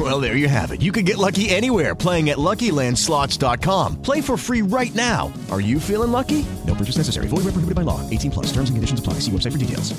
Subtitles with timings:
[0.00, 0.80] Well, there you have it.
[0.80, 4.00] You can get lucky anywhere playing at LuckyLandSlots.com.
[4.00, 5.30] Play for free right now.
[5.50, 6.46] Are you feeling lucky?
[6.66, 7.26] No purchase necessary.
[7.26, 8.00] Void where prohibited by law.
[8.08, 8.46] 18 plus.
[8.46, 9.14] Terms and conditions apply.
[9.20, 9.92] See website for details.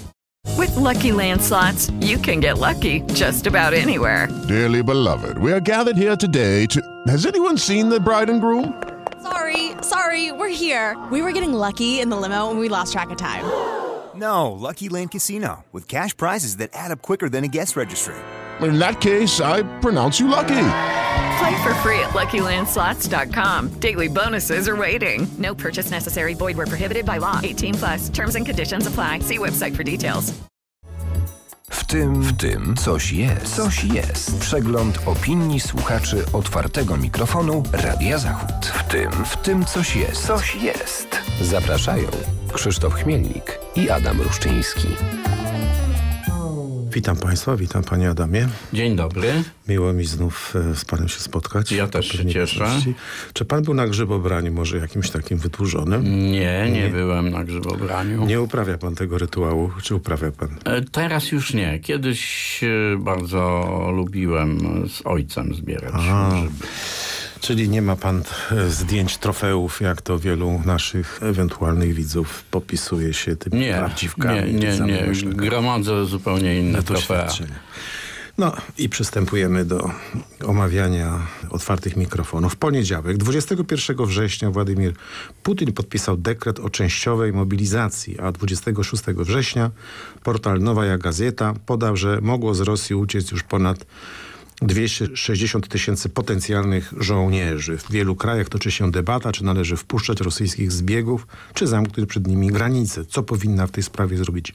[0.57, 4.27] With Lucky Land slots, you can get lucky just about anywhere.
[4.47, 6.81] Dearly beloved, we are gathered here today to.
[7.05, 8.81] Has anyone seen the bride and groom?
[9.21, 10.97] Sorry, sorry, we're here.
[11.11, 13.45] We were getting lucky in the limo and we lost track of time.
[14.13, 18.13] No, Lucky Land Casino, with cash prizes that add up quicker than a guest registry.
[18.61, 20.47] In that case, I pronounce you lucky.
[21.39, 23.69] Play for free at LuckyLandSlots.com.
[23.79, 25.27] Daily bonuses are waiting.
[25.39, 26.35] No purchase necessary.
[26.35, 27.39] Void where prohibited by law.
[27.41, 28.09] 18 plus.
[28.09, 29.19] Terms and conditions apply.
[29.19, 30.33] See website for details.
[31.71, 33.55] W tym, w tym coś jest.
[33.55, 34.39] Coś jest.
[34.39, 38.65] Przegląd opinii słuchaczy otwartego mikrofonu Radia Zachód.
[38.65, 40.27] W tym, w tym coś jest.
[40.27, 41.07] Coś jest.
[41.41, 42.07] Zapraszają
[42.53, 44.87] Krzysztof Chmielnik i Adam Ruszczyński.
[46.93, 48.47] Witam Państwa, witam Panie Adamie.
[48.73, 49.43] Dzień dobry.
[49.67, 51.71] Miło mi znów e, z Panem się spotkać.
[51.71, 52.59] Ja też się cieszę.
[52.59, 52.93] Pewności.
[53.33, 56.03] Czy Pan był na grzybobraniu może jakimś takim wydłużonym?
[56.31, 58.25] Nie, nie, nie, byłem na grzybobraniu.
[58.25, 60.49] Nie uprawia Pan tego rytuału, czy uprawia Pan?
[60.65, 61.79] E, teraz już nie.
[61.79, 66.29] Kiedyś e, bardzo lubiłem z ojcem zbierać A.
[66.31, 66.67] grzyby.
[67.41, 73.35] Czyli nie ma pan e, zdjęć trofeów, jak to wielu naszych ewentualnych widzów popisuje się
[73.35, 74.53] tymi Nie, prawdziwkami.
[74.53, 75.33] nie, nie, nie.
[75.35, 77.17] Gromadzę zupełnie inne trofea.
[77.25, 77.59] doświadczenia.
[78.37, 79.91] No i przystępujemy do
[80.45, 81.19] omawiania
[81.49, 82.53] otwartych mikrofonów.
[82.53, 84.93] W poniedziałek, 21 września Władimir
[85.43, 89.71] Putin podpisał dekret o częściowej mobilizacji, a 26 września
[90.23, 93.85] portal Nowaja Gazeta podał, że mogło z Rosji uciec już ponad
[94.61, 97.77] 260 tysięcy potencjalnych żołnierzy.
[97.77, 102.47] W wielu krajach toczy się debata, czy należy wpuszczać rosyjskich zbiegów, czy zamknąć przed nimi
[102.47, 103.05] granice.
[103.05, 104.53] Co powinna w tej sprawie zrobić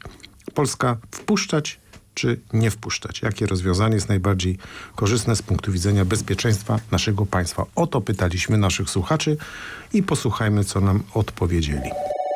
[0.53, 0.97] Polska?
[1.11, 1.79] Wpuszczać
[2.13, 3.21] czy nie wpuszczać?
[3.21, 4.57] Jakie rozwiązanie jest najbardziej
[4.95, 7.65] korzystne z punktu widzenia bezpieczeństwa naszego państwa?
[7.75, 9.37] O to pytaliśmy naszych słuchaczy
[9.93, 11.89] i posłuchajmy, co nam odpowiedzieli.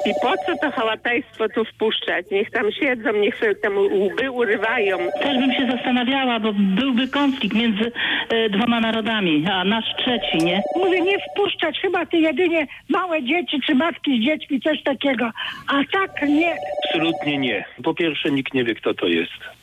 [0.05, 2.25] I po co to hałatajstwo tu wpuszczać?
[2.31, 4.97] Niech tam siedzą, niech sobie tam łby urywają.
[5.21, 7.91] Też bym się zastanawiała, bo byłby konflikt między
[8.29, 10.61] e, dwoma narodami, a nasz trzeci, nie?
[10.75, 15.31] Mówię, nie wpuszczać chyba ty jedynie małe dzieci czy matki z dziećmi, coś takiego.
[15.67, 16.55] A tak nie.
[16.85, 17.65] Absolutnie nie.
[17.83, 19.60] Po pierwsze, nikt nie wie, kto to jest.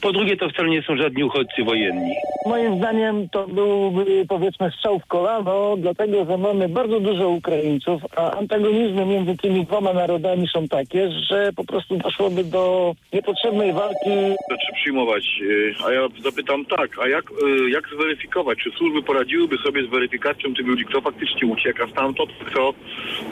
[0.00, 2.14] Po drugie, to wcale nie są żadni uchodźcy wojenni.
[2.46, 8.30] Moim zdaniem to byłby powiedzmy strzał w kolano, dlatego że mamy bardzo dużo Ukraińców, a
[8.30, 14.10] antagonizmy między tymi dwoma narodami są takie, że po prostu doszłoby do niepotrzebnej walki.
[14.48, 19.56] Znaczy przyjmować, y, a ja zapytam tak, a jak, y, jak zweryfikować, czy służby poradziłyby
[19.58, 22.74] sobie z weryfikacją tych ludzi, kto faktycznie ucieka stamtąd, kto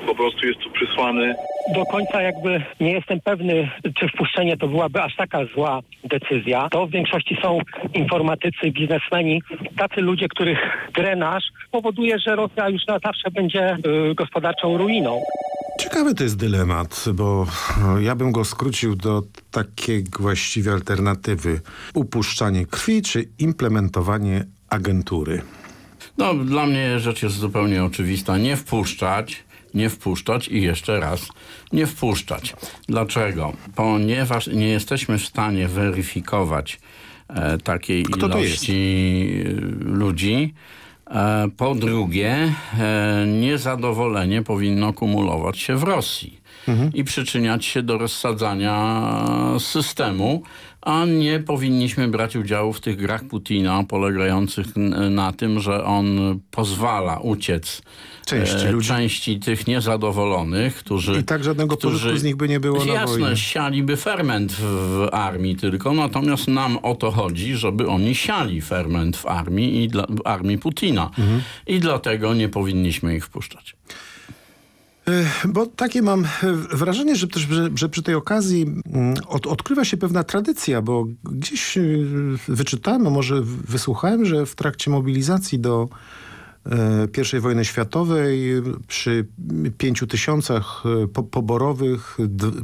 [0.07, 1.35] po prostu jest tu przysłany?
[1.75, 6.34] Do końca jakby nie jestem pewny, czy wpuszczenie to byłaby aż taka zła decyzja.
[6.71, 7.59] To w większości są
[7.95, 9.43] informatycy, biznesmeni,
[9.77, 10.59] tacy ludzie, których
[10.95, 13.77] drenaż powoduje, że Rosja już na zawsze będzie
[14.11, 15.21] y, gospodarczą ruiną.
[15.81, 17.47] Ciekawy to jest dylemat, bo
[17.81, 21.61] no, ja bym go skrócił do takiej właściwie alternatywy.
[21.95, 25.43] Upuszczanie krwi czy implementowanie agentury?
[26.19, 28.39] No, dla mnie rzecz jest zupełnie oczywista.
[28.39, 29.45] Nie wpuszczać,
[29.75, 31.29] nie wpuszczać i jeszcze raz
[31.73, 32.55] nie wpuszczać.
[32.89, 33.53] Dlaczego?
[33.75, 36.81] Ponieważ nie jesteśmy w stanie weryfikować
[37.29, 39.45] e, takiej Kto to ilości
[39.81, 40.55] ludzi.
[41.11, 46.44] E, po drugie, e, niezadowolenie powinno kumulować się w Rosji
[46.95, 49.07] i przyczyniać się do rozsadzania
[49.59, 50.43] systemu,
[50.81, 54.67] a nie powinniśmy brać udziału w tych grach Putina polegających
[55.11, 56.07] na tym, że on
[56.51, 57.83] pozwala uciec
[58.27, 58.89] Części e, ludzi.
[58.89, 61.19] części tych niezadowolonych, którzy...
[61.19, 63.37] I tak żadnego którzy, pożytku z nich by nie było na Jasne, wojnie.
[63.37, 69.17] sialiby ferment w, w armii tylko, natomiast nam o to chodzi, żeby oni siali ferment
[69.17, 71.11] w armii i dla, w armii Putina.
[71.19, 71.43] Mhm.
[71.67, 73.77] I dlatego nie powinniśmy ich wpuszczać.
[75.09, 79.47] E, Bo takie mam e, wrażenie, że, też, że, że przy tej okazji mm, od,
[79.47, 81.83] odkrywa się pewna tradycja, bo gdzieś e,
[82.49, 85.89] wyczytałem, a może wysłuchałem, że w trakcie mobilizacji do
[87.37, 89.27] I wojny światowej przy
[89.79, 92.19] pięciu tysiącach e, po, poborowych,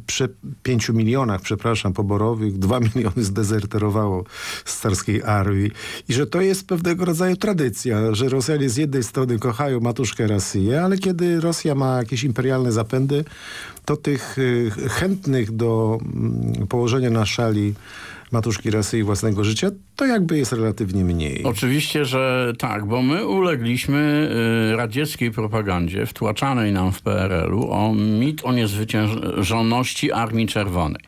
[0.07, 4.25] przy pięciu milionach, przepraszam, poborowych, dwa miliony zdezerterowało
[4.65, 5.71] z carskiej armii.
[6.09, 10.83] I że to jest pewnego rodzaju tradycja, że Rosjanie z jednej strony kochają matuszkę Rosję,
[10.83, 13.25] ale kiedy Rosja ma jakieś imperialne zapędy,
[13.85, 17.75] to tych e, chętnych do mm, położenia na szali
[18.33, 19.71] matuszki rasy i własnego życia,
[20.01, 21.45] to jakby jest relatywnie mniej.
[21.45, 24.31] Oczywiście, że tak, bo my ulegliśmy
[24.73, 31.03] y, radzieckiej propagandzie wtłaczanej nam w PRL-u o mit o niezwyciężoności Armii Czerwonej.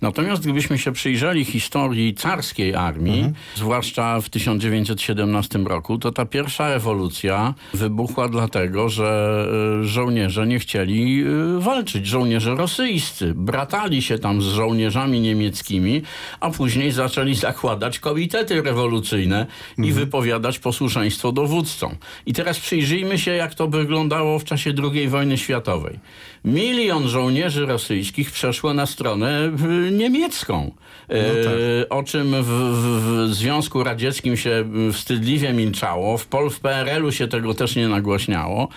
[0.00, 3.34] Natomiast gdybyśmy się przyjrzeli historii carskiej armii, mhm.
[3.56, 9.46] zwłaszcza w 1917 roku, to ta pierwsza rewolucja wybuchła dlatego, że
[9.82, 12.06] y, żołnierze nie chcieli y, walczyć.
[12.06, 16.02] Żołnierze rosyjscy bratali się tam z żołnierzami niemieckimi,
[16.40, 19.46] a później później zaczęli zakładać komitety rewolucyjne
[19.78, 19.94] i mhm.
[19.94, 21.96] wypowiadać posłuszeństwo dowódcom.
[22.26, 25.98] I teraz przyjrzyjmy się, jak to wyglądało w czasie II wojny światowej.
[26.44, 29.52] Milion żołnierzy rosyjskich przeszło na stronę
[29.88, 30.70] y, niemiecką.
[31.08, 31.52] No tak.
[31.82, 37.28] E, o czym w, w, Związku Radzieckim się wstydliwie milczało, w, Pol, w PRL-u się
[37.28, 38.68] tego też nie nagłośniało,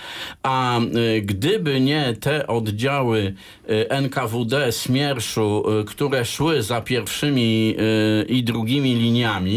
[0.44, 0.82] a e,
[1.22, 3.34] gdyby nie te oddziały
[3.70, 7.76] e, NKWD Smierszu, które szły za pierwszymi
[8.28, 9.51] i drugimi liniami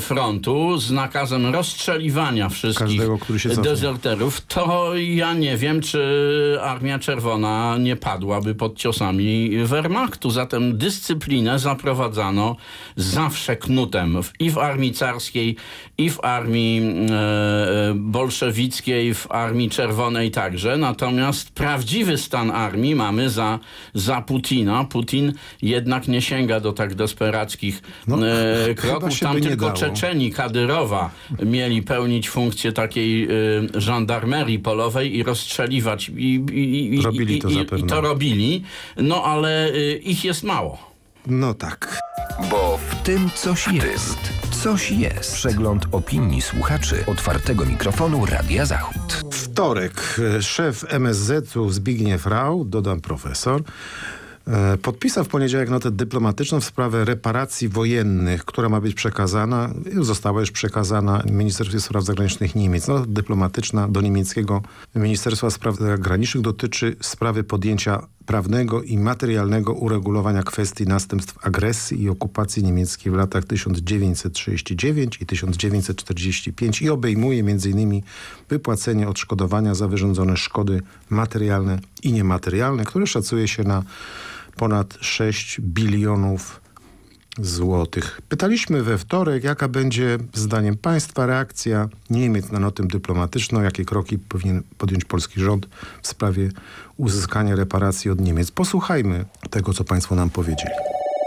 [0.00, 3.18] frontu z nakazem rozstrzeliwania wszystkich Każdego,
[3.62, 10.30] dezerterów, to ja nie wiem, czy Armia Czerwona nie padłaby pod ciosami Wehrmachtu.
[10.30, 12.56] Zatem dyscyplinę za zaprowadzano
[12.96, 15.56] zawsze knutem i w armii carskiej,
[15.98, 20.76] i w armii e, bolszewickiej, w armii czerwonej także.
[20.76, 23.58] Natomiast prawdziwy stan armii mamy za,
[23.94, 24.84] za Putina.
[24.84, 25.32] Putin
[25.62, 29.20] jednak nie sięga do tak desperackich no, e, kroków.
[29.20, 29.78] Tam tylko dało.
[29.78, 31.10] Czeczeni Kadyrowa
[31.44, 33.28] mieli pełnić funkcję takiej e,
[33.74, 36.08] żandarmerii polowej i rozstrzeliwać.
[36.08, 38.62] I, i, i, robili to i, i to robili.
[38.96, 40.92] No ale e, ich jest mało.
[41.26, 42.00] No tak.
[42.50, 44.18] Bo w tym coś jest.
[44.62, 45.34] Coś jest.
[45.34, 49.22] Przegląd opinii słuchaczy otwartego mikrofonu Radia Zachód.
[49.32, 50.20] Wtorek.
[50.40, 53.62] Szef MSZ-u Zbigniew Rau, dodam profesor,
[54.82, 60.50] podpisał w poniedziałek notę dyplomatyczną w sprawę reparacji wojennych, która ma być przekazana, została już
[60.50, 62.88] przekazana Ministerstwie Spraw Zagranicznych Niemiec.
[62.88, 64.62] Nota dyplomatyczna do niemieckiego
[64.94, 72.64] Ministerstwa Spraw Zagranicznych dotyczy sprawy podjęcia prawnego i materialnego uregulowania kwestii następstw agresji i okupacji
[72.64, 78.02] niemieckiej w latach 1939 i 1945 i obejmuje m.in.
[78.48, 83.82] wypłacenie odszkodowania za wyrządzone szkody materialne i niematerialne, które szacuje się na
[84.56, 86.61] ponad 6 bilionów
[87.38, 88.20] złotych.
[88.28, 94.62] Pytaliśmy we wtorek, jaka będzie zdaniem państwa reakcja Niemiec na notę dyplomatyczną, jakie kroki powinien
[94.78, 95.66] podjąć polski rząd
[96.02, 96.48] w sprawie
[96.96, 98.50] uzyskania reparacji od Niemiec.
[98.50, 100.74] Posłuchajmy tego, co państwo nam powiedzieli.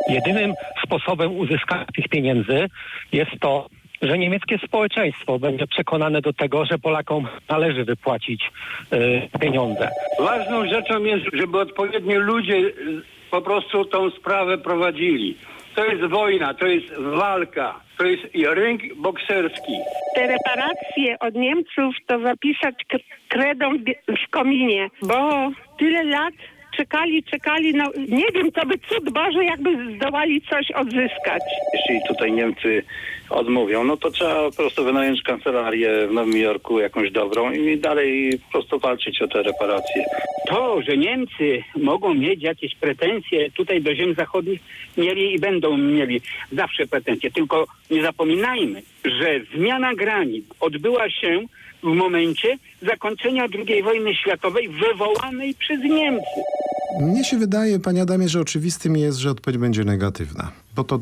[0.10, 0.54] Jedynym
[0.86, 2.68] sposobem uzyskania tych pieniędzy
[3.12, 3.69] jest to,
[4.01, 8.51] że niemieckie społeczeństwo będzie przekonane do tego, że Polakom należy wypłacić
[8.94, 9.90] y, pieniądze.
[10.19, 12.72] Ważną rzeczą jest, żeby odpowiednio ludzie
[13.31, 15.38] po prostu tą sprawę prowadzili.
[15.75, 19.74] To jest wojna, to jest walka, to jest ring bokserski.
[20.16, 22.75] Te reparacje od Niemców to zapisać
[23.30, 23.72] kredą
[24.07, 25.50] w kominie, bo
[25.80, 26.33] tyle lat
[26.77, 31.42] czekali, czekali, no nie wiem, to by cud Boże, jakby zdołali coś odzyskać.
[31.74, 32.83] Jeśli tutaj Niemcy
[33.30, 38.39] odmówią, no to trzeba po prostu wynająć kancelarię w Nowym Jorku jakąś dobrą i dalej
[38.45, 40.06] po prostu walczyć o te reparacje.
[40.48, 44.60] To, że Niemcy mogą mieć jakieś pretensje tutaj do ziem zachodnich,
[44.98, 47.32] mieli i będą mieli zawsze pretensje.
[47.32, 51.46] Tylko nie zapominajmy, że zmiana granic odbyła się
[51.84, 56.41] w momencie zakończenia II wojny światowej wywołanej przez Niemcy.
[57.01, 61.00] Mnie się wydaje, panie Adamie, że oczywistym jest, że odpowiedź będzie negatywna, bo to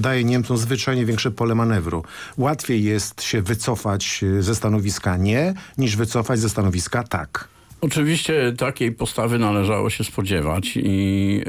[0.00, 2.04] daje Niemcom zwyczajnie większe pole manewru.
[2.38, 7.48] Łatwiej jest się wycofać ze stanowiska nie, niż wycofać ze stanowiska tak.
[7.80, 11.40] Oczywiście takiej postawy należało się spodziewać i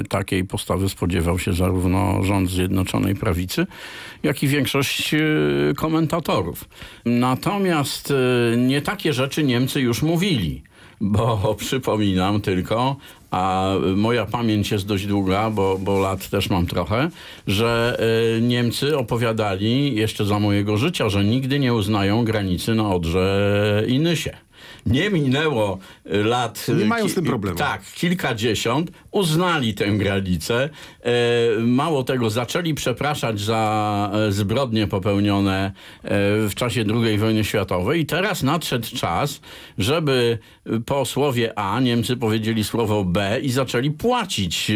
[0.00, 3.66] y, takiej postawy spodziewał się zarówno rząd Zjednoczonej Prawicy,
[4.22, 6.64] jak i większość y, komentatorów.
[7.04, 8.14] Natomiast y,
[8.58, 10.62] nie takie rzeczy Niemcy już mówili
[11.02, 12.96] bo przypominam tylko,
[13.30, 17.10] a moja pamięć jest dość długa, bo, bo lat też mam trochę,
[17.46, 17.98] że
[18.38, 23.98] y, Niemcy opowiadali jeszcze za mojego życia, że nigdy nie uznają granicy na Odrze i
[23.98, 24.36] Nysie.
[24.86, 26.66] Nie minęło y, lat...
[26.78, 27.58] Nie mają z tym problemu.
[27.58, 28.90] Tak, kilkadziesiąt.
[29.10, 30.68] Uznali tę granicę.
[31.02, 31.10] E,
[31.60, 35.72] mało tego, zaczęli przepraszać za e, zbrodnie popełnione e,
[36.48, 39.40] w czasie II wojny światowej i teraz nadszedł czas,
[39.78, 40.38] żeby
[40.86, 44.72] po słowie A Niemcy powiedzieli słowo B i zaczęli płacić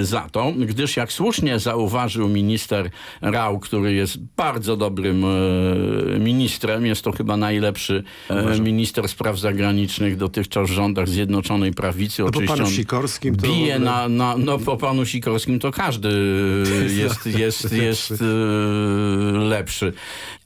[0.00, 5.24] za to, gdyż jak słusznie zauważył minister Rau, który jest bardzo dobrym
[6.18, 8.04] ministrem, jest to chyba najlepszy
[8.60, 12.22] minister spraw zagranicznych dotychczas w rządach Zjednoczonej Prawicy.
[12.22, 16.08] No po Oczywiście panu Sikorskim to bije na, na, no po panu Sikorskim to każdy
[17.02, 18.24] jest, jest, jest e,
[19.38, 19.92] lepszy.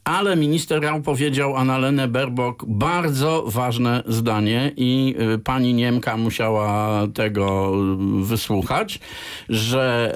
[0.03, 7.73] Ale minister Rau powiedział Annalenę Baerbock bardzo ważne zdanie i y, pani Niemka musiała tego
[8.21, 8.99] y, wysłuchać,
[9.49, 10.15] że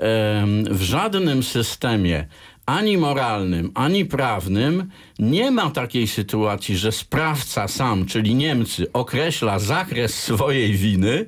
[0.72, 2.28] w żadnym systemie
[2.66, 4.90] ani moralnym, ani prawnym
[5.22, 11.26] nie ma takiej sytuacji, że sprawca sam, czyli Niemcy, określa zakres swojej winy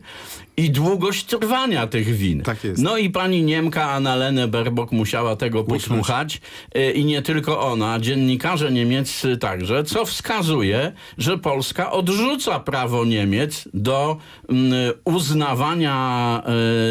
[0.58, 2.42] i długość trwania tych win.
[2.42, 2.82] Tak jest.
[2.82, 6.42] No i pani Niemka Annalene Baerbock musiała tego posłuchać
[6.78, 13.70] y, i nie tylko ona, dziennikarze niemieccy także, co wskazuje, że Polska odrzuca prawo Niemiec
[13.74, 14.18] do
[14.50, 14.74] mm,
[15.06, 16.44] uznawania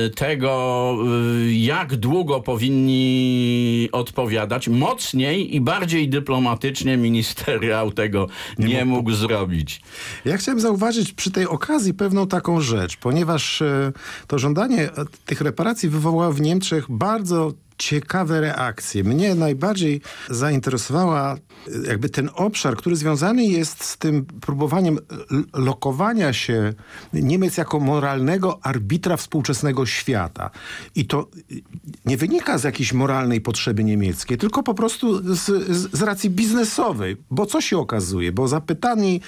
[0.06, 0.96] y, tego,
[1.46, 4.68] y, jak długo powinni odpowiadać.
[4.68, 8.26] Mocniej i bardziej dyplomatycznie minister Rau tego
[8.58, 9.82] nie, mógł zrobić.
[10.24, 13.92] Ja chciałem zauważyć przy tej okazji pewną taką rzecz, ponieważ e,
[14.26, 14.90] to żądanie e,
[15.26, 19.04] tych reparacji wywołało w Niemczech bardzo ciekawe reakcje.
[19.04, 21.36] Mnie najbardziej zainteresowała
[21.86, 24.98] jakby ten obszar, który związany jest z tym próbowaniem
[25.52, 26.74] lokowania się
[27.12, 30.50] Niemiec jako moralnego arbitra współczesnego świata.
[30.94, 31.28] I to
[32.06, 35.44] nie wynika z jakiejś moralnej potrzeby niemieckiej, tylko po prostu z,
[35.76, 37.16] z, z racji biznesowej.
[37.30, 38.32] Bo co się okazuje?
[38.32, 39.20] Bo zapytani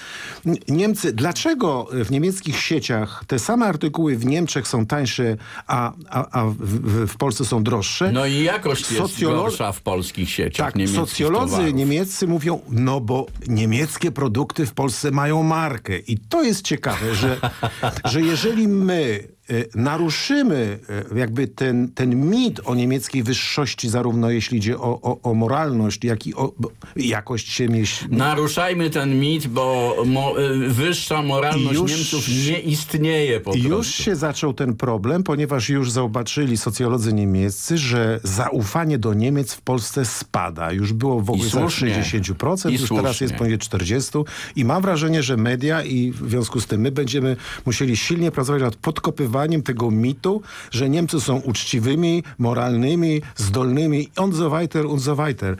[0.68, 6.44] Niemcy, dlaczego w niemieckich sieciach te same artykuły w Niemczech są tańsze, a, a, a
[6.46, 8.12] w, w Polsce są droższe?
[8.12, 11.74] No i jakość jest Socjolo- gorsza w polskich sieciach tak, niemieckich socjolodzy towarów.
[11.74, 15.98] niemieccy mówią, no bo niemieckie produkty w Polsce mają markę.
[15.98, 17.40] I to jest ciekawe, że,
[18.12, 19.28] że jeżeli my
[19.74, 20.78] naruszymy
[21.12, 26.04] e, jakby ten, ten mit o niemieckiej wyższości, zarówno jeśli idzie o, o, o moralność,
[26.04, 26.52] jak i o
[26.96, 28.04] jakość się mieści.
[28.10, 33.68] Naruszajmy ten mit, bo mo, y, wyższa moralność Już- Niemców nie istnieje po prostu.
[33.68, 39.60] Już się zaczął ten problem, ponieważ już zauważyli socjolodzy niemieccy, że zaufanie do Niemiec w
[39.60, 40.72] Polsce spada.
[40.72, 42.02] Już było w ogóle słusznie.
[42.02, 44.24] 60%, I już teraz jest poniżej 40%.
[44.56, 47.36] I mam wrażenie, że media i w związku z tym my będziemy
[47.66, 54.50] musieli silnie pracować nad podkopywaniem tego mitu, że Niemcy są uczciwymi, moralnymi, zdolnymi und so
[54.50, 55.56] weiter, und so weiter.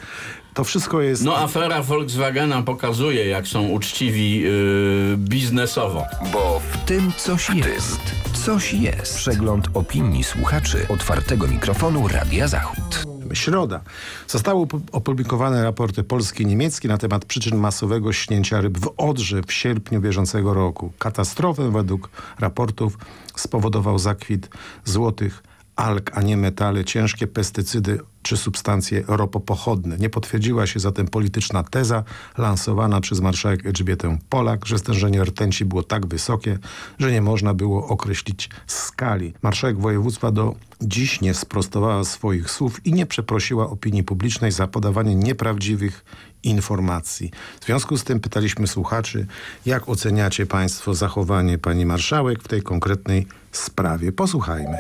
[0.54, 1.24] To wszystko jest...
[1.24, 6.04] No afera Volkswagena pokazuje, jak są uczciwi yy, biznesowo.
[6.32, 8.00] Bo w tym coś jest.
[8.44, 9.16] Coś jest.
[9.16, 13.13] Przegląd opinii słuchaczy otwartego mikrofonu Radia Zachód.
[13.32, 13.80] Środa.
[14.28, 19.42] Zostały opu- opublikowane raporty polskie i niemieckie na temat przyczyn masowego śnięcia ryb w Odrze
[19.42, 20.92] w sierpniu bieżącego roku.
[20.98, 22.98] Katastrofę według raportów
[23.36, 24.48] spowodował zakwit
[24.84, 25.42] złotych
[25.76, 29.96] alg, a nie metale, ciężkie pestycydy czy substancje ropopochodne.
[29.96, 32.04] Nie potwierdziła się zatem polityczna teza
[32.38, 36.58] lansowana przez marszałek Elżbietę Polak, że stężenie rtęci było tak wysokie,
[36.98, 39.34] że nie można było określić skali.
[39.42, 45.14] Marszałek województwa do dziś nie sprostowała swoich słów i nie przeprosiła opinii publicznej za podawanie
[45.14, 46.04] nieprawdziwych
[46.42, 47.30] informacji.
[47.60, 49.26] W związku z tym pytaliśmy słuchaczy,
[49.66, 54.12] jak oceniacie państwo zachowanie pani marszałek w tej konkretnej sprawie.
[54.12, 54.78] Posłuchajmy.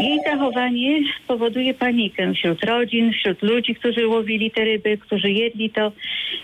[0.00, 5.92] Jej zachowanie powoduje panikę wśród rodzin, wśród ludzi, którzy łowili te ryby, którzy jedli to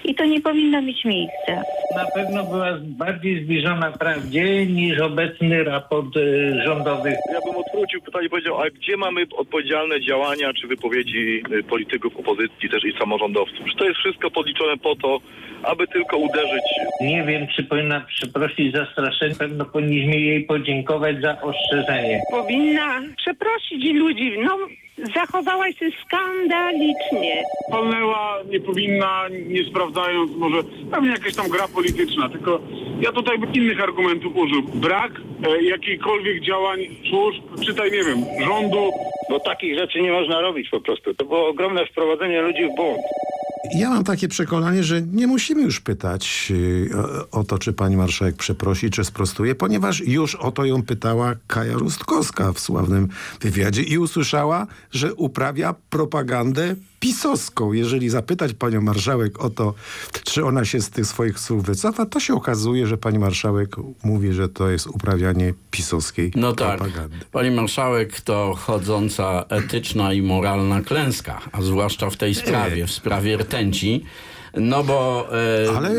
[0.05, 1.63] i to nie powinno mieć miejsca.
[1.97, 7.11] Na pewno była bardziej zbliżona prawdzie niż obecny raport y, rządowy.
[7.11, 12.17] Ja bym odwrócił pytanie i powiedział, a gdzie mamy odpowiedzialne działania czy wypowiedzi y, polityków
[12.17, 13.67] opozycji też i samorządowców?
[13.71, 15.21] Czy to jest wszystko podliczone po to,
[15.63, 16.65] aby tylko uderzyć?
[17.01, 19.35] Nie wiem, czy powinna przeprosić za straszenie.
[19.35, 22.21] Pewno powinniśmy jej podziękować za ostrzeżenie.
[22.31, 24.33] Powinna przeprosić ludzi.
[24.39, 24.59] No,
[25.15, 27.43] zachowałaś się skandalicznie.
[27.71, 30.59] Palnęła, nie powinna, nie sprawdzając, może
[30.91, 32.61] pewnie jakaś tam gra polityczna, tylko
[33.01, 34.63] ja tutaj bym innych argumentów użył.
[34.63, 35.13] Brak
[35.47, 38.91] e, jakichkolwiek działań służb, czytaj, nie wiem, rządu.
[39.31, 41.15] Bo takich rzeczy nie można robić po prostu.
[41.15, 43.01] To było ogromne wprowadzenie ludzi w błąd.
[43.73, 46.53] Ja mam takie przekonanie, że nie musimy już pytać
[47.31, 51.35] o, o to, czy pani marszałek przeprosi, czy sprostuje, ponieważ już o to ją pytała
[51.47, 53.09] Kaja Rustkowska w sławnym
[53.41, 57.73] wywiadzie i usłyszała, że uprawia propagandę pisowską.
[57.73, 59.75] Jeżeli zapytać panią marszałek o to,
[60.25, 64.33] czy ona się z tych swoich słów wycofa, to się okazuje, że pani marszałek mówi,
[64.33, 66.79] że to jest uprawianie pisowskiej No tak.
[66.79, 67.17] propagandy.
[67.33, 73.37] Pani marszałek to chodząca etyczna i moralna klęska, a zwłaszcza w tej sprawie, w sprawie
[73.37, 74.05] rtęci.
[74.57, 75.29] No bo,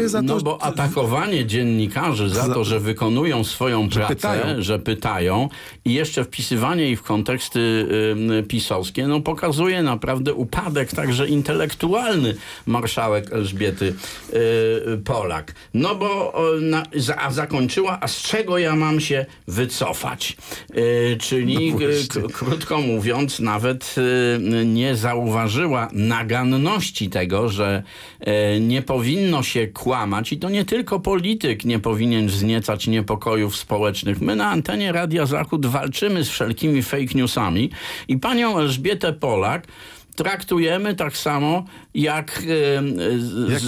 [0.04, 4.62] e, za to- no bo atakowanie dziennikarzy za, Za- to, że wykonują swoją pracę, pytają.
[4.62, 5.50] że pytają
[5.86, 7.60] i jeszcze wpisywanie ich w konteksty
[8.40, 12.36] y, pisowskie, no pokazuje naprawdę upadek także intelektualny
[12.66, 13.94] marszałek Elżbiety
[14.34, 15.54] y, Polak.
[15.74, 20.38] No bo na, za, a zakończyła, a z czego ja mam się wycofać?
[20.78, 21.74] Y, czyli
[22.22, 23.96] No krótko mówiąc, nawet
[24.66, 27.84] nie zauważyła naganności tego, że
[28.62, 34.22] nie powinno się kłamać i to nie tylko polityk nie powinien wzniecać niepokojów społecznych.
[34.22, 37.70] My na antenie Radia Zachód walczymy z wszelkimi fake newsami
[38.08, 39.68] i panią Elżbietę Polak
[40.16, 42.42] traktujemy tak samo jak,
[43.18, 43.62] z- Jak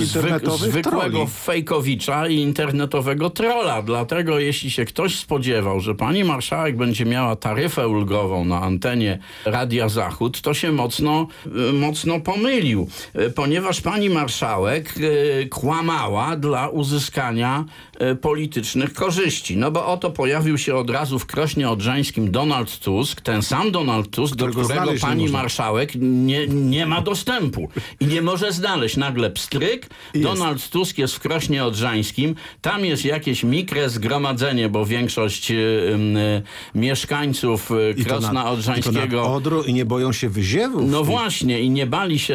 [0.57, 3.81] zwykłego fejkowicza i internetowego trolla.
[3.81, 9.89] Dlatego jeśli się ktoś spodziewał, że pani marszałek będzie miała taryfę ulgową na antenie Radia
[9.89, 11.27] Zachód, to się mocno,
[11.69, 12.87] y, mocno pomylił,
[13.19, 17.65] Y, ponieważ pani marszałek y, kłamała dla uzyskania
[18.11, 19.57] y, politycznych korzyści.
[19.57, 24.09] No bo oto pojawił się od razu w Krośnie Odrzańskim Donald Tusk, ten sam Donald
[24.09, 25.37] Tusk, do Którego którego znaleźć nie pani można.
[25.39, 29.89] marszałek nie, nie ma dostępu i nie może znaleźć nagle pstryk.
[30.15, 36.79] Donald Tusk jest w Krośnie Odrzańskim, tam jest jakieś mikre zgromadzenie, bo większość y, y,
[36.79, 40.91] mieszkańców y, I to Krosna I to Odrzańskiego nad Odrą i nie boją się wyziewów.
[40.91, 42.33] no właśnie i nie bali się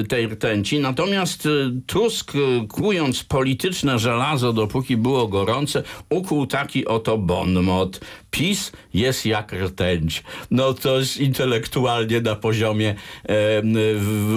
[0.00, 0.78] y, tej rtęci.
[0.78, 8.00] Natomiast y, Tusk, y, kując polityczne żelazo, dopóki było gorące, ukuł taki oto bon mot.
[8.30, 10.22] PiS jest jak rtęć.
[10.50, 12.94] No jest intelektualnie na poziomie
[13.28, 13.34] e,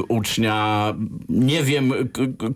[0.07, 0.93] ucznia,
[1.29, 1.93] nie wiem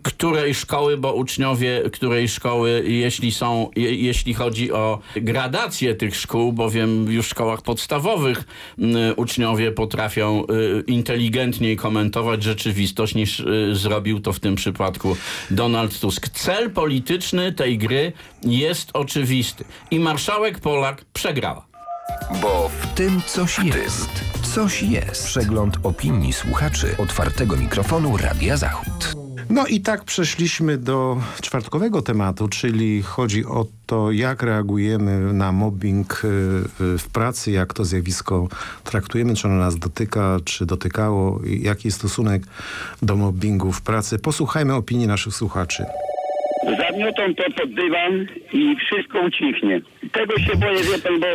[0.02, 6.52] której szkoły, bo uczniowie której szkoły, jeśli są, je, jeśli chodzi o gradację tych szkół,
[6.52, 8.44] bowiem już w szkołach podstawowych
[8.78, 15.16] m, uczniowie potrafią y, inteligentniej komentować rzeczywistość niż y, zrobił to w tym przypadku
[15.50, 16.28] Donald Tusk.
[16.28, 18.12] Cel polityczny tej gry
[18.42, 21.66] jest oczywisty i marszałek Polak przegrała.
[22.42, 24.10] Bo w tym coś jest.
[24.54, 25.26] Coś jest.
[25.26, 29.14] Przegląd opinii słuchaczy otwartego mikrofonu Radia Zachód.
[29.50, 36.24] No i tak przeszliśmy do czwartkowego tematu, czyli chodzi o to, jak reagujemy na mobbing
[36.24, 36.28] y,
[36.94, 38.48] y, w pracy, jak to zjawisko
[38.84, 42.42] traktujemy, czy ono nas dotyka, czy dotykało, jaki jest stosunek
[43.02, 44.18] do mobbingu w pracy.
[44.18, 45.84] Posłuchajmy opinii naszych słuchaczy.
[46.64, 49.80] Zamiotą to pod dywan i wszystko ucichnie.
[50.12, 51.26] Tego się boję, wie pan, bo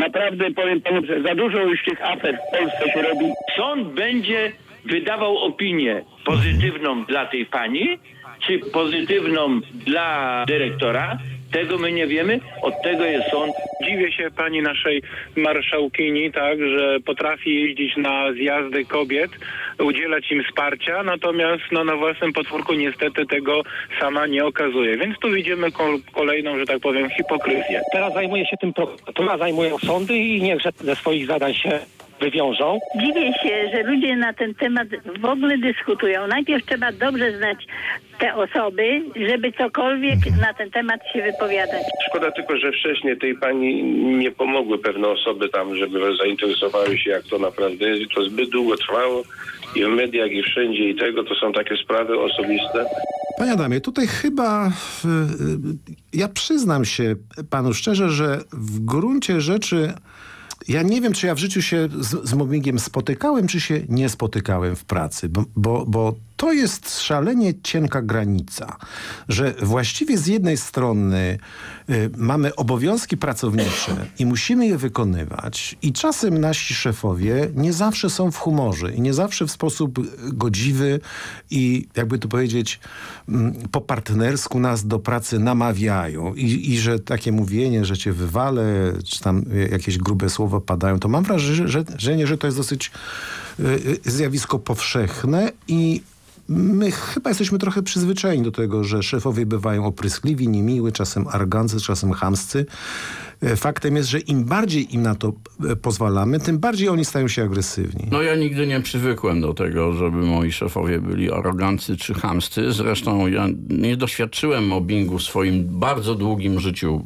[0.00, 3.26] naprawdę powiem panu, że za dużo już tych afer w Polsce się robi.
[3.56, 4.52] Sąd będzie
[4.84, 7.98] wydawał opinię pozytywną dla tej pani,
[8.46, 11.18] czy pozytywną dla dyrektora.
[11.52, 13.54] Tego my nie wiemy, od tego jest sąd.
[13.84, 15.02] Dziwię się pani naszej
[15.36, 19.30] marszałkini, tak, że potrafi jeździć na zjazdy kobiet,
[19.78, 23.62] udzielać im wsparcia, natomiast no, na własnym podwórku niestety tego
[24.00, 24.96] sama nie okazuje.
[24.96, 27.80] Więc tu widzimy ko- kolejną, że tak powiem, hipokryzję.
[27.92, 31.78] Teraz zajmuje się tym prokuratura, zajmują sądy i niechże ze swoich zadań się
[32.20, 32.78] wywiążą.
[33.00, 34.88] Dziwię się, że ludzie na ten temat
[35.20, 36.26] w ogóle dyskutują.
[36.26, 37.66] Najpierw trzeba dobrze znać
[38.18, 41.82] te osoby, żeby cokolwiek na ten temat się wypowiadać.
[42.08, 43.82] Szkoda tylko, że wcześniej tej pani
[44.18, 48.12] nie pomogły pewne osoby tam, żeby zainteresowały się jak to naprawdę jest.
[48.14, 49.22] To zbyt długo trwało
[49.74, 52.84] i w mediach i wszędzie i tego to są takie sprawy osobiste.
[53.38, 54.70] Panie Adamie, tutaj chyba y,
[55.08, 57.14] y, ja przyznam się
[57.50, 59.92] panu szczerze, że w gruncie rzeczy
[60.70, 64.08] ja nie wiem, czy ja w życiu się z, z mobbingiem spotykałem, czy się nie
[64.08, 68.76] spotykałem w pracy, bo, bo, bo to jest szalenie cienka granica,
[69.28, 71.38] że właściwie z jednej strony
[71.90, 78.30] y, mamy obowiązki pracownicze i musimy je wykonywać i czasem nasi szefowie nie zawsze są
[78.30, 80.00] w humorze i nie zawsze w sposób
[80.32, 81.00] godziwy
[81.50, 82.80] i jakby to powiedzieć
[83.28, 88.92] mm, po partnersku nas do pracy namawiają i, i że takie mówienie, że cię wywalę,
[89.04, 92.56] czy tam jakieś grube słowa padają, to mam wrażenie, że, że, nie, że to jest
[92.56, 92.90] dosyć
[93.60, 93.62] y,
[94.06, 96.02] y, zjawisko powszechne i
[96.52, 102.12] My chyba jesteśmy trochę przyzwyczajeni do tego, że szefowie bywają opryskliwi, niemiły, czasem aroganccy, czasem
[102.12, 102.66] chamscy.
[103.42, 105.32] E, Faktem jest, że im bardziej im na to
[105.70, 108.06] e, pozwalamy, tym bardziej oni stają się agresywni.
[108.10, 112.72] No ja nigdy nie przywykłem do tego, żeby moi szefowie byli arogancy czy chamscy.
[112.72, 117.02] Zresztą ja nie doświadczyłem mobbingu w swoim bardzo długim życiu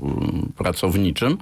[0.56, 1.38] pracowniczym.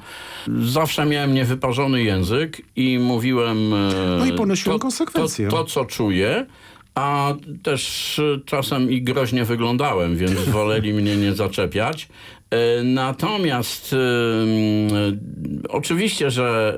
[0.65, 3.75] Zawsze miałem niewyparzony język i mówiłem...
[3.75, 5.49] e, No i ponosiłem to, konsekwencje.
[5.49, 6.47] To, to, co czuję.
[6.95, 12.09] A też y, czasem i groźnie wyglądałem, więc woleli mnie nie zaczepiać.
[12.53, 16.77] E, Natomiast y, y, oczywiście, że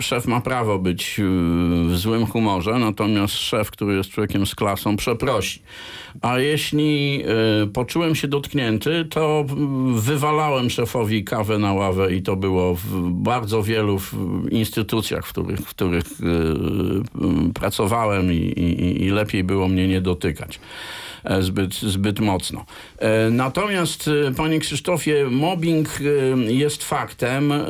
[0.00, 1.20] y, szef ma prawo być
[1.86, 5.62] w złym humorze, natomiast szef, który jest człowiekiem z klasą, przeprosi.
[6.22, 7.24] A jeśli
[7.72, 9.44] poczułem się dotknięty, to
[9.94, 13.98] wywalałem szefowi kawę na ławę i to było w bardzo wielu
[14.50, 16.04] instytucjach, w których, w których
[17.54, 21.03] pracowałem i, i, i lepiej było mnie nie dotykać e,
[21.40, 22.64] zbyt, zbyt mocno.
[22.98, 27.52] E, Natomiast, e, panie Krzysztofie, mobbing e, jest faktem.
[27.52, 27.64] E,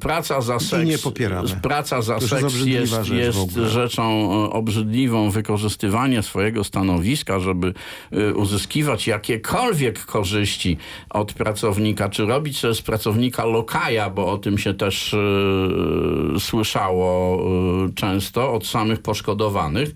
[0.00, 1.48] Praca za seks, nie popieramy.
[1.62, 4.02] praca za To seks jest, rzecz jest rzeczą
[4.46, 5.30] e, obrzydliwą.
[5.30, 7.74] Wykorzystywanie swojego stanowiska, żeby
[8.12, 10.76] e, uzyskiwać jakiekolwiek korzyści
[11.10, 17.38] od pracownika, czy robić sobie z pracownika lokaja, bo o tym się też e, słyszało
[17.86, 19.90] e, często od samych poszkodowanych,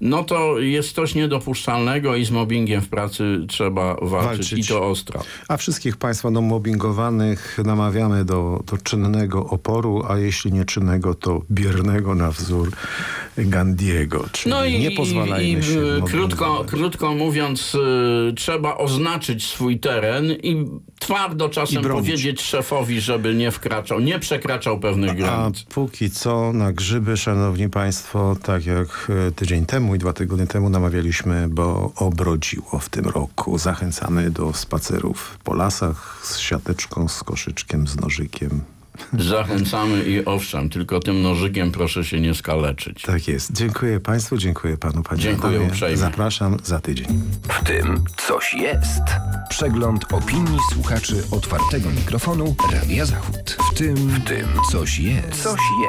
[0.00, 5.22] no to jest coś niedopuszczalnego i z mobbingiem w pracy trzeba walczyć, i to ostro.
[5.48, 11.42] A wszystkich Państwa no, mobbingowanych namawiamy do, do czynnego oporu, a jeśli nie czynnego, to
[11.50, 12.70] biernego na wzór
[13.36, 14.24] Gandiego.
[14.32, 20.32] Czyli No i, nie pozwalajmy i, się krótko, krótko mówiąc, y, trzeba oznaczyć swój teren
[20.32, 20.66] i
[21.10, 25.62] twardo czasem powiedzieć szefowi, żeby nie wkraczał, nie przekraczał pewnych A granic.
[25.62, 30.70] póki co na grzyby, szanowni państwo, tak jak e, tydzień temu i dwa tygodnie temu
[30.70, 33.58] namawialiśmy, bo obrodziło w tym roku.
[33.58, 38.60] Zachęcamy do spacerów po lasach z siateczką, z koszyczkiem, z nożykiem.
[39.18, 43.02] Zachęcamy i owszem, tylko tym nożykiem proszę się nie skaleczyć.
[43.02, 43.52] Tak jest.
[43.52, 45.68] Dziękuję państwu, dziękuję panu, panie Dziękuję Adamie.
[45.70, 45.96] uprzejmie.
[45.96, 47.06] Zapraszam za tydzień.
[47.48, 49.02] W tym coś jest.
[49.50, 53.56] Przegląd opinii słuchaczy otwartego mikrofonu Radia Zachód.
[53.72, 55.42] W tym, w tym coś jest.
[55.42, 55.78] Coś jest.